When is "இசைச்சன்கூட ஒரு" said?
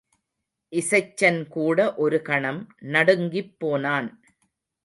0.71-2.21